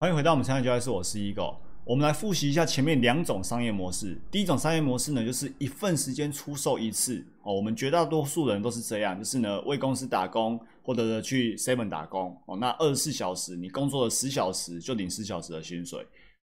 [0.00, 1.54] 欢迎回到我们商业交易室，我是 Ego。
[1.84, 4.18] 我们来复习一下前面两种商业模式。
[4.30, 7.52] 第一种商业模式呢，就是一份时间出售一次哦。
[7.52, 12.56] 我们绝大多数人都是这样，就是呢为公司打工，或者呢去 Seven 打工哦。
[12.56, 16.06] 那二十四小时你工作了十小时，就领十小时的薪水。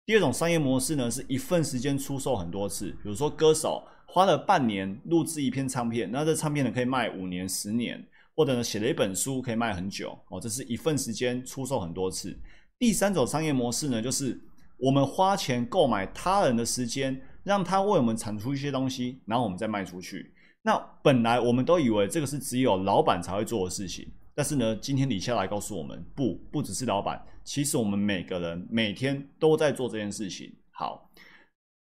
[0.05, 2.87] 第二种商业模式呢，是一份时间出售很多次。
[3.01, 8.05] 比如说歌手花了半年录制一片唱片，那这唱片呢可以卖五年、十年，
[8.35, 10.37] 或者呢写了一本书可以卖很久哦。
[10.37, 12.37] 这是一份时间出售很多次。
[12.79, 14.39] 第三种商业模式呢，就是
[14.77, 20.33] 我们花钱购买他人的时间，让他为我们产出一些东西，然后我们再卖出去。
[20.61, 30.53] 那本来我们都以为这个是只有老板才会做的事情，但是呢，今天李笑来告诉我们，不，不只是老板，其实我们每个人每天都在做这件事情。
[30.71, 31.09] 好，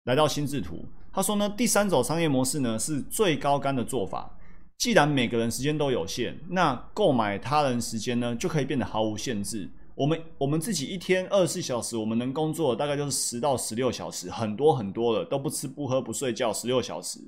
[0.03, 4.37] 来到心智图，他说呢，第三种商业模式呢是最高干的做法。
[4.77, 9.69] 既然每个人时间都有限，那购买他人时间呢就可以变得毫无限制。
[9.95, 17.19] 我们我们自己一天二十四小时，我们能工作大概就是十到十六小时，很多很多了，都不吃不喝不睡觉十六小时。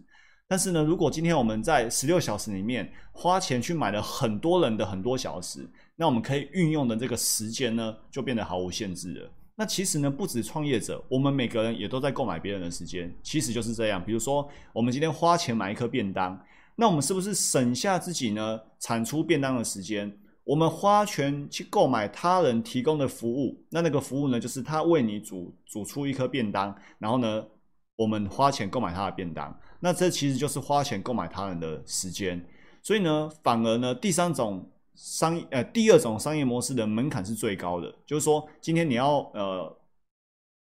[0.50, 9.32] 但是呢，如果今天我们在十六小时里面花钱去买了很多人的很多小时，那我们可以运用的这个时间呢，就变得毫无限制了。
[9.56, 14.04] 那其实呢，不止创业者，我们每个人也都在购买别人的时间，其实就是这样。
[14.04, 16.38] 比如说，我们今天花钱买一颗便当，
[16.76, 20.18] 那我们是不是省下自己呢产出便当的时间？
[20.48, 27.46] 我们花钱去购买他人提供的服务，那那个服务呢，就是他为你煮煮出一颗便当，然后呢，
[27.98, 32.44] 我们花钱购买他的便当，那这其实就是花钱购买他人的时间。
[32.82, 39.78] 所以呢，反而呢，第三种商呃第二种商业模式的门槛是最高的，就是说今天你要呃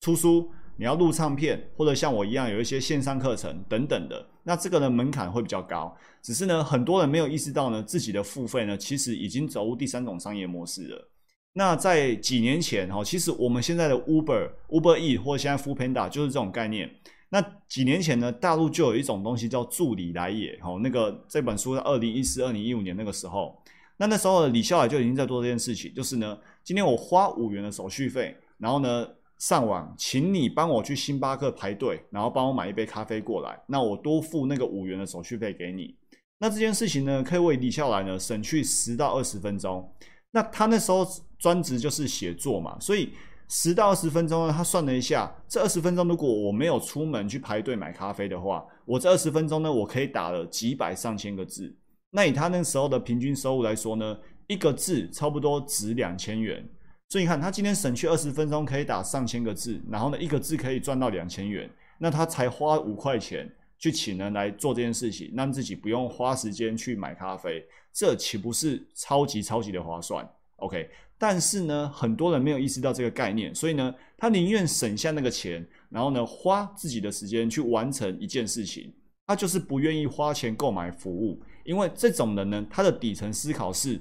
[0.01, 0.51] 出书。
[0.81, 5.95] 你要录唱片，或者像我一样有一些线上课程等等的，那这个呢门槛会比较高。
[6.23, 11.07] 只是呢，很多人没有意识到呢，自己的付费呢，其实已经走入第三种商业模式了。
[11.53, 16.89] 那在几年前哈，其实我们现在的 Uber、Uber E 或者现在 Food Panda 就是这种概念。
[17.29, 23.55] 那几年前呢，大陆就有一种东西叫助理来也哈，那个这本书在二零一四、二零一五年那个时候，
[23.97, 29.07] 那那时候李笑来就已经在做这件事情，就是呢，今天我花五元的手续费，然后呢。
[29.41, 33.59] 上网，请你帮我去星巴克排队，然后帮我买一杯咖啡过来。
[33.65, 35.95] 那我多付那个五元的手续费给你。
[36.37, 39.91] 那这件事情呢，可以为李笑来呢省去十到二十分钟。
[40.29, 41.03] 那他那时候
[41.39, 43.13] 专职就是写作嘛，所以
[43.49, 51.75] 十到二十分钟呢，他算了一下，这二十分钟如果我没有出门去排队买咖啡的话，我这二十分钟呢，我可以打了几百上千个字。
[52.11, 54.15] 那以他那时候的平均收入来说呢，
[54.45, 56.63] 一个字差不多值两千元。
[57.11, 67.61] 所以你看，他今天省去二十分钟可以打上千个字，然后呢，一个字可以赚到两千元，那他才花五块钱去请人来做这件事情，让自己不用花时间去买咖啡，
[67.91, 78.89] 这岂不是超级超级的划算？OK，但是呢，很多人没有意识到这个概念，所以呢，他宁愿省下那个钱，然后呢，花自己的时间去完成一件事情，
[79.27, 83.99] 他就是不愿意花钱购买服务，因为这种人呢，他的底层思考是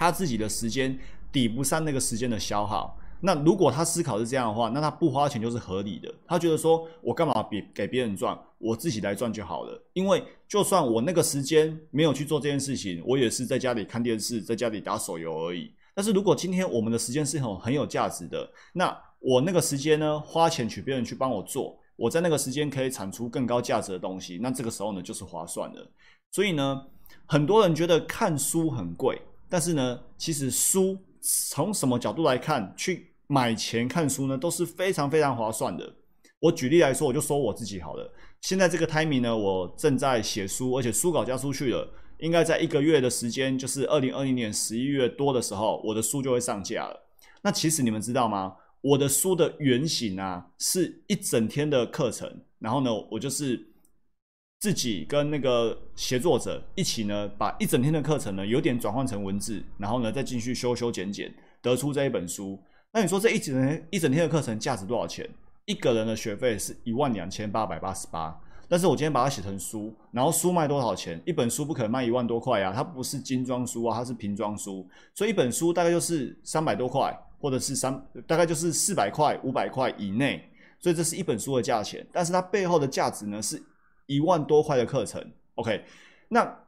[0.00, 0.98] 他自己的时间。
[1.32, 2.98] 抵不上那个时间的消耗。
[3.20, 6.12] 那如果他思考是这样的话，那他不花钱就是合理的。
[6.26, 9.80] 他觉得说，我干嘛别给别人赚，我自己来赚就好了。
[9.92, 15.72] 因为就算我那个时间没有去做这件事情，我也是在家里看电视，在家里打手游而已。
[15.94, 25.86] 但是如果今天我们的时间是很很有价值的，那我那个时间呢，花钱请别人去帮我做，我在那个时间可以产出更高价值的东西，那这个时候呢，就是划算的。
[26.32, 26.84] 所以呢，
[27.26, 30.96] 很多人觉得看书很贵，但是呢，其实书。
[31.22, 35.96] 从什么角度来看，去买钱看书呢，都是非常非常划算的。
[36.38, 38.10] 我举例来说，我就说我自己好了。
[38.40, 41.86] 现在这个 timing 呢，我正在写书，而且书稿交出去了，
[42.20, 46.98] 应该在一个月的时间，就是二零二零年十一月多的时候，我的书就会上架了。
[47.42, 48.54] 那其实你们知道吗？
[48.80, 53.69] 我的书的原型啊，是一整天的课程，然后呢，我就是。
[54.60, 62.60] 自己跟那个协作者一起呢，把一整天的课程呢，有点转换成文字，然后呢，再进去修修剪剪，得出这一本书。
[62.92, 65.26] 那你说这一整天一整天的课程价值多少钱？
[65.64, 68.38] 一个人的学费是一万两千八百八十八。
[68.68, 71.18] 但是我今天把它写成书，然后书卖多少钱？
[71.24, 80.44] 一本书不可能卖一万多块呀，它不是精装书啊，它是瓶装书，所以一本书大概就是三百多块，或者是三大概就是四百块、五百块以内。
[80.78, 83.62] 所以这是一本书的价钱，但是它背后的价值呢是。
[84.10, 85.24] 一万多块的课程
[85.54, 85.84] ，OK，
[86.28, 86.66] 那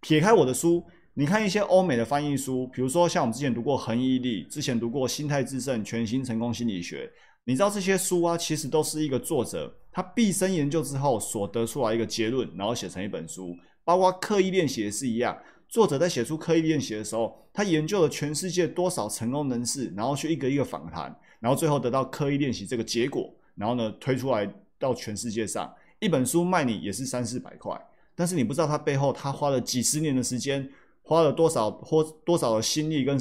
[0.00, 0.84] 撇开我的书，
[1.14, 7.06] 你看一些欧美的翻译书，比如说像我们之前读过《恒毅力》，之前读过《心态制胜：全新成功心理学》，
[7.44, 13.56] 你知道这些书啊，其实都是一个作者他毕生研究之后所得出来一个结论，然后写成一本书。
[13.84, 15.36] 包括刻意练习也是一样，
[15.68, 27.80] 作者在写出刻意练习的时候，他研究了全世界多少成功人士，然后去一个一个访谈，然后最后得到刻意练习这个结果，然后呢推出来到全世界上，一本书卖你也是三四百块，
[28.16, 30.68] 但是你不知道他背后他花了几十年的时间，
[31.00, 33.16] 花了多少或多少的心力跟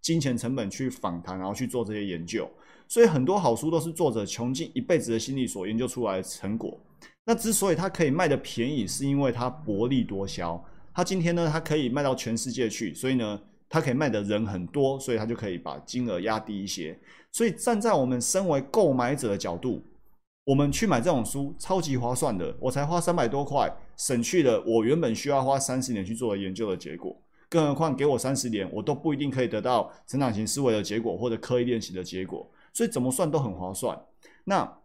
[0.00, 2.50] 金钱成本去访谈，然后去做这些研究，
[2.88, 6.80] 所以很多好书都是作者穷尽一辈子的心力所研究出来的成果。
[7.24, 10.60] 那之所以它可以卖的便宜，是因为它薄利多销。
[10.94, 16.98] 他今天呢，他可以卖到全世界去，所以呢，他可以卖的人很多，所以他就可以把金额压低一些。
[17.30, 19.82] 所以站在我们身为购买者的角度，
[20.44, 27.16] 我们去买这种书超级划算的，我才花三百多块，省去了我原本需要花三十年去做的研究的结果。
[27.48, 32.50] 更何况给我三十年，我都不一定可以得到成长型思维的结果或者刻意练习的结果。
[32.72, 34.00] 所以怎么算都很划算。
[34.44, 34.78] 那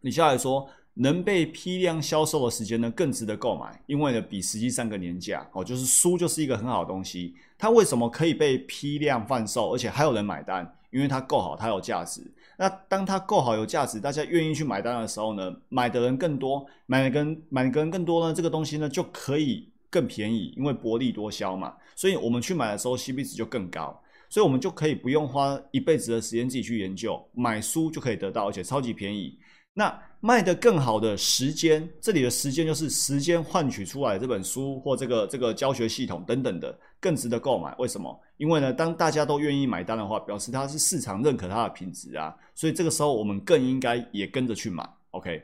[0.00, 0.68] 你下来说。
[0.96, 7.34] 能被批量销售的时间呢，更值得购买，因为呢，比实际上个年价哦，就是书就是一个很好的东西。
[7.58, 10.72] 它为什么可以被批量贩售，而且还有人买单？
[10.94, 12.22] 因为它够好，它有价值。
[12.56, 21.74] 那当它够好、有价值，大家愿意去买单的时候呢，买的人更多，买的跟买的人更多呢，这个东西呢就可以更便宜，因为薄利多销嘛。
[21.96, 29.36] 所以我们去买的时候，CP 值就更高，所以我们就可以不用花一辈子的时间自己去研究，买书就可以得到，而且超级便宜。
[29.74, 37.74] 那卖的更好的时间，这里的时间就是时间换取出来这本书或这个这个教学系统等等的，更值得购买。
[37.76, 38.18] 为什么？
[38.38, 44.88] 因为呢，当大家都愿意买单的话，表示它是市场认可它的品质啊，所以这个时候我们更应该也跟着去买。
[45.10, 45.42] OK，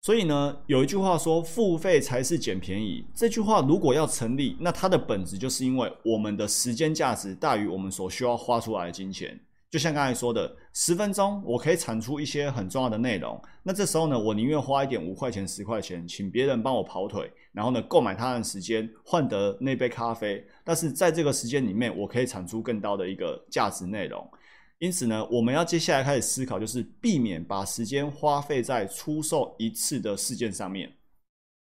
[0.00, 3.04] 所以呢，有一句话说，付费才是捡便宜。
[3.14, 9.38] 这句话如果要成立，那它的本质就是因为我们的时间价值大于我们所需要花出来的金钱。
[9.72, 13.40] 就像刚才说的，十分钟我可以产出一些很重要的内容。
[13.62, 20.46] 那这时候呢，我宁愿花一点五块钱、十块钱，请别人帮我跑腿，然后呢，购买他的时间，换得那杯咖啡。
[20.62, 24.30] 但是在这个时间里面，我可以产出更高的一个价值内容。
[24.78, 30.92] 因此呢，我们要接下来开始思考，就是避免把时间花费在出售一次的事件上面。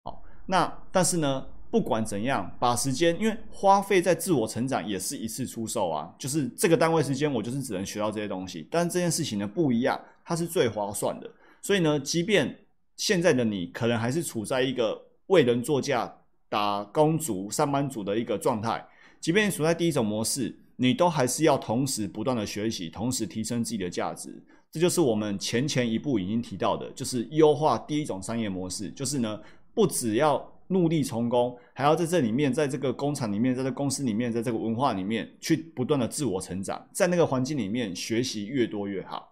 [0.04, 1.46] 好，那但是呢？
[1.72, 8.68] 不管怎样，把时间，因为花费在自我成长也是一次出售啊，就是这个单位时间，我就是只能学到这些东西。
[8.70, 11.30] 但这件事情呢不一样，它是最划算的。
[11.62, 12.54] 所以呢，即便
[12.98, 16.14] 现在的你可能还是处在一个为人作嫁、
[16.50, 18.86] 打工族、上班族的一个状态，
[19.18, 24.30] 即便你处在第一种模式，你都还是要同时不断的学习，同时提升自己的价值。
[24.70, 29.40] 这就是我们前前一步已经提到的，就是优化第一种商业模式，就是呢，
[29.72, 30.51] 不只要。
[30.72, 39.28] 努力成功，还要在这里面，在这个工厂里面，在这公司里面，在这个文化里面去不断的自我成长，在那个环境里面学习越多越好。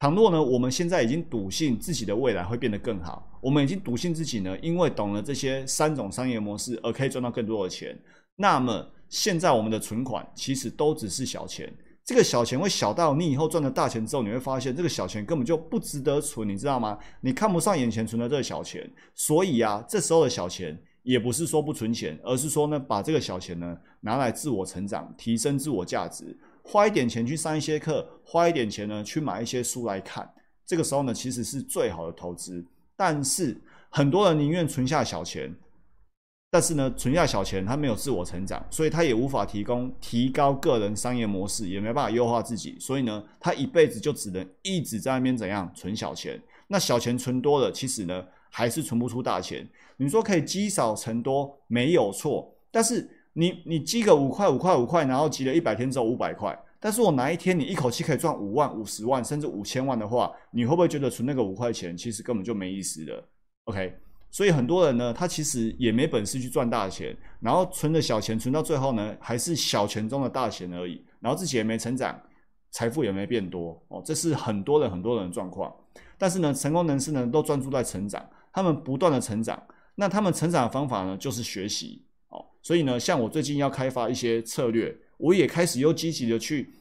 [0.00, 7.98] 倘若呢，我们现在已经笃信自己的未来会变得更好，我们已经笃信自己呢，因为懂了这些三种商业模式而可以赚到更多的钱，
[8.36, 11.72] 那么现在我们的存款其实都只是小钱。
[12.04, 16.98] 这个小钱会小到你以后赚了大钱之后，你会发现这个小钱根本就不值得存，你知道吗？
[17.22, 30.30] 你看不上眼前存的这个小钱，所以啊，这时候的小钱也不是说不存钱，而是说呢，把这个小钱呢拿来自我成长、提升自我价值，花一点钱去上一些课，花一点钱呢去买一些书来看，
[30.66, 32.62] 这个时候呢其实是最好的投资。
[32.94, 33.58] 但是
[33.88, 35.54] 很多人宁愿存下小钱。
[36.54, 46.40] 但是呢，存下小钱，他没有自我成长，所以他也无法提供提高个人商业模式，也没办法优化自己，所以呢，他一辈子就只能一直在那边怎样存小钱。
[46.68, 49.68] 那小钱存多了，其实呢，还是存不出大钱。
[49.96, 52.54] 你说可以积少成多，没有错。
[52.70, 63.24] 但是你你积个五块五块五块，然后积了一百天之后五百块，但是我哪一天你一口气可以赚五万、五十万，甚至五千万的话，你会不会觉得存那个五块钱其实根本就没意思的
[63.64, 63.92] ？OK。
[64.34, 72.20] 所以很多人呢，他其实也没本事去赚大钱，然后存的小钱，存到最后呢，还是小钱中的大钱而已，然后自己也没成长，
[72.72, 75.72] 财富也没变多哦，这是很多人很多人的状况。
[76.18, 79.62] 但是呢，成功人士呢，都专注在成长，他们不断的成长，
[79.94, 82.44] 那他们成长的方法呢，就是学习哦。
[82.60, 86.74] 所以呢，像我最近要开发一些策略，我也开始又积极的去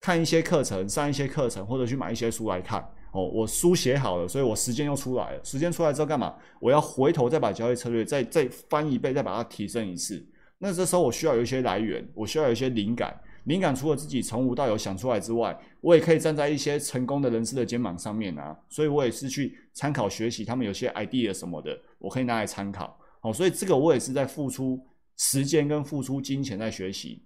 [0.00, 2.84] 看一些课程，上一些课程，或者去买一些书来看。
[3.12, 5.40] 哦，我书写好了，所以我时间又出来了。
[5.42, 6.34] 时间出来之后干嘛？
[6.60, 10.22] 我要回头再把交易策略再再翻一倍，再把它提升一次。
[10.58, 13.18] 那这时候我需要有一些来源，我需要有一些灵感。
[13.44, 18.58] 灵感除了自己从无到有想出来之外，我也可以站在一些成功的人士的肩膀上面啊。
[18.68, 22.98] 所以我也是去参考学习他们有些 idea 什么的，我可以拿来参考。
[23.20, 24.84] 好，所以这个我也是在付出
[25.16, 27.22] 时间跟付出金钱在学习。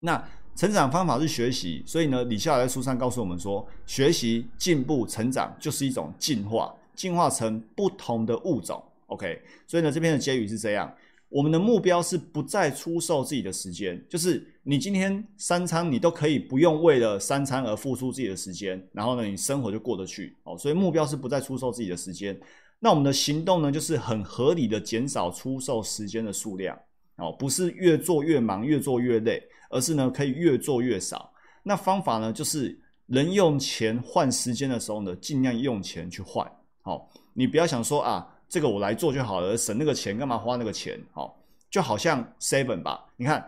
[0.00, 0.28] 那。
[0.58, 8.82] 成长方法是学习，所以呢，李笑来在书上告诉我们说，学习、进步、成长就是一种进化，进化成不同的物种。
[9.08, 10.90] OK，所以呢，这边的结语是这样：
[11.28, 20.56] 我们的目标是不再出售自己的时间，就是你今天三餐你都可以不用为了三餐而付出自己的时间，然后呢，你生活就过得去哦。
[20.56, 22.34] 所以目标是不再出售自己的时间。
[22.78, 26.74] 那我们的行动呢，就是很合理的减少出售时间的数量
[27.16, 31.32] 哦，不是越做越忙，越做越累，而是呢可以越做越少。
[31.62, 36.50] 那方法呢，就是能用钱换时间的时候呢，尽量用钱去换。
[36.82, 38.32] 好，你不要想说啊。
[38.48, 40.96] 这个我来做就好了，省那个钱干嘛花那个钱？
[41.10, 41.36] 好，
[41.68, 43.44] 就好像 Seven 吧，你看，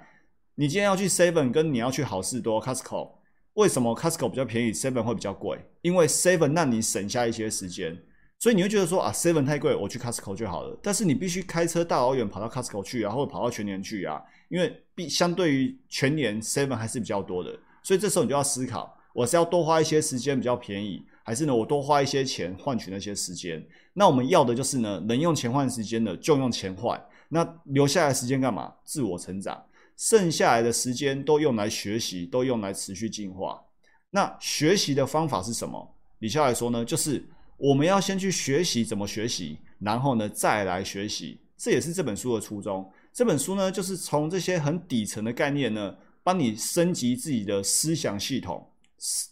[0.56, 3.12] 你今天要去 Seven，跟你要去好事多 Costco，
[3.52, 5.56] 为什么 Costco 比较便宜，Seven 会比较贵？
[5.82, 7.96] 因为 Seven 让你省下一些时间，
[8.38, 10.78] 所以你会觉得说啊，Seven 太贵，我去 Costco 就好了。
[10.82, 21.04] 但是你必须开车大老远跑到 Costco 去啊，或者跑到全年去啊，因为比相对于全年 Seven 还是比较多的，所以这时候你就要思考，我是要多花一些时间比较便宜。
[21.24, 23.62] 还是呢，我多花一些钱换取那些时间。
[23.92, 26.98] 那我们要的就是呢，能用钱换时间的就用钱换。
[27.28, 28.72] 那留下来时间干嘛？
[28.84, 29.62] 自我成长。
[29.98, 33.62] 剩下来的时间都用来学习，都用来持续进化。
[34.10, 35.94] 那学习的方法是什么？
[36.20, 37.22] 李笑来说呢，就是
[37.58, 41.38] 我们要先去学习怎么学习，然后呢再来学习。
[41.56, 42.90] 这也是这本书的初衷。
[43.12, 48.64] 这本书呢，就是从这些很底层的概念呢，帮你升级自己的思想系统。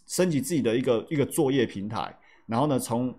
[0.09, 2.16] 升级自己的一个一个作业平台，
[2.47, 3.12] 然后呢，从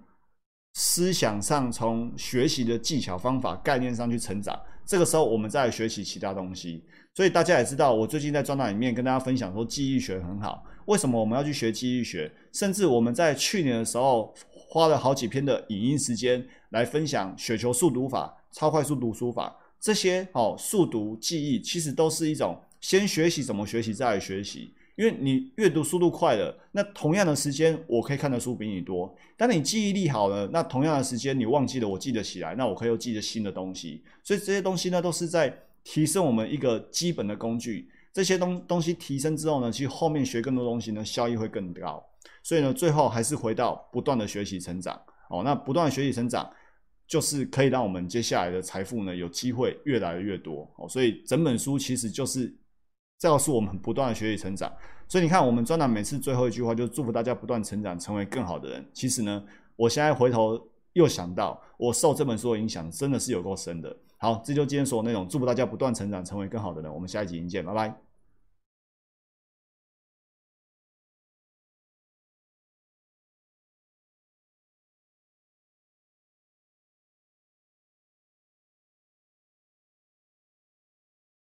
[0.76, 4.58] 思想上、从学习的技巧、方法、概念上去成长。
[4.86, 6.84] 这个时候，我们再来学习其他东西。
[7.14, 10.64] 所以大家也知道，我最近在专栏里面跟大家分享说，记忆学很好。
[10.86, 12.32] 为什么我们要去学记忆学？
[12.54, 14.34] 甚至我们在去年的时候
[14.68, 24.74] 花了好几篇的影音时间来分享雪球速读法、超快速读书法这些哦，速读记忆其实都是一种先学习怎么学习，再来学习。
[24.96, 29.16] 因为你阅读速度快了，那同样的时间我可以看的书比你多。
[29.38, 34.02] 当你记忆力好了，那同样的时间你忘记了，我记得起来，那我可以又记得新的东西。
[34.24, 37.88] 所以这些东西呢，都是在提升我们一个基本的工具。
[38.12, 42.04] 这些东东西提升之后呢，其实后面学更多东西呢，效益会更高。
[42.48, 44.96] 所以呢，最后还是回到不断的学习成长。
[45.30, 46.50] 哦，那不断的学习成长，
[47.06, 50.66] 就是可以让我们接下来的财富呢，有机会越来越多。
[50.78, 52.56] 哦，所以整本书其实就是。
[53.20, 54.72] 这告诉我们不断的学习成长，
[55.08, 58.88] 所以你看，我们专栏每次最后一句话就是祝福大家不断成长，成为更好的人。
[58.94, 59.44] 其实呢，
[59.76, 60.62] 我现在回头
[60.94, 63.98] 又想到，我受这本书的影响真的是有够深的。
[64.20, 66.94] 好，这就今天所有内容，祝福大家不断成长，成为更好的人。
[66.94, 68.07] 我们下一集见，拜拜。